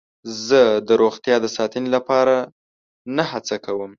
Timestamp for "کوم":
3.65-3.89